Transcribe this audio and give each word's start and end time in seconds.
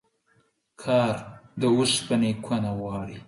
کار 0.83 1.15
د 1.59 1.61
اوسپني 1.75 2.31
کونه 2.45 2.71
غواړي. 2.79 3.17